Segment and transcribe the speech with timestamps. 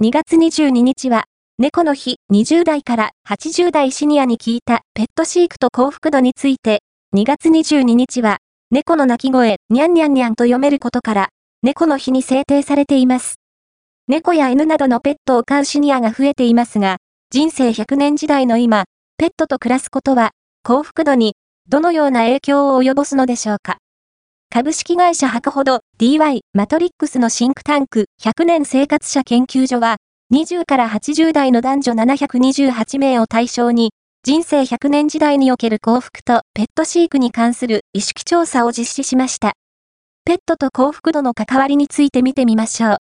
[0.00, 1.24] 2月22日は、
[1.58, 6.82] 猫の日20代から80代シニアに聞いたペット飼育と幸福度について、
[7.16, 8.38] 2月22日は、
[8.70, 11.28] 猫の鳴き声、にゃんにゃんにゃんと読めることから、
[11.64, 13.40] 猫の日に制定されています。
[14.06, 16.98] 猫や犬などのペットを飼うシニアが増えていますが、
[17.32, 18.84] 人生100年時代の今、
[19.16, 20.30] ペットと暮らすことは、
[20.62, 21.34] 幸福度に、
[21.68, 23.78] どのような影響を及ぼすのでしょうか。
[24.50, 29.98] 株式会社博ほど DY マトリックスのシンクタンク100年生活者研究所は、
[30.32, 33.90] 20から80代の男女728名を対象に、
[34.24, 39.52] 人生100年時代における幸福とペット飼育に関する意識調査を実施しました。
[40.24, 42.96] ペットと幸福度の関わりについて見てみましょう。